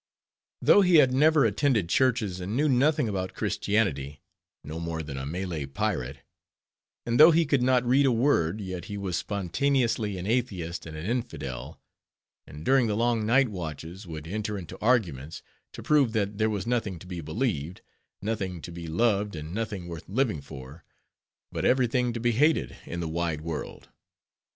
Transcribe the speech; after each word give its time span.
Though 0.63 0.81
he 0.81 0.95
had 0.95 1.13
never 1.13 1.45
attended 1.45 1.87
churches, 1.87 2.39
and 2.39 2.57
knew 2.57 2.67
nothing 2.67 3.07
about 3.07 3.35
Christianity; 3.35 4.19
no 4.63 4.79
more 4.79 5.03
than 5.03 5.15
a 5.15 5.27
Malay 5.27 5.67
pirate; 5.67 6.21
and 7.05 7.19
though 7.19 7.29
he 7.29 7.45
could 7.45 7.61
not 7.61 7.85
read 7.85 8.07
a 8.07 8.11
word, 8.11 8.61
yet 8.61 8.85
he 8.85 8.97
was 8.97 9.15
spontaneously 9.15 10.17
an 10.17 10.25
atheist 10.25 10.87
and 10.87 10.97
an 10.97 11.05
infidel; 11.05 11.79
and 12.47 12.65
during 12.65 12.87
the 12.87 12.97
long 12.97 13.27
night 13.27 13.49
watches, 13.49 14.07
would 14.07 14.27
enter 14.27 14.57
into 14.57 14.75
arguments, 14.81 15.43
to 15.73 15.83
prove 15.83 16.13
that 16.13 16.39
there 16.39 16.49
was 16.49 16.65
nothing 16.65 16.97
to 16.97 17.05
be 17.05 17.21
believed; 17.21 17.81
nothing 18.23 18.59
to 18.63 18.71
be 18.71 18.87
loved, 18.87 19.35
and 19.35 19.53
nothing 19.53 19.87
worth 19.87 20.09
living 20.09 20.41
for; 20.41 20.83
but 21.51 21.63
every 21.63 21.85
thing 21.85 22.11
to 22.11 22.19
be 22.19 22.31
hated, 22.31 22.75
in 22.87 23.01
the 23.01 23.07
wide 23.07 23.41
world. 23.41 23.89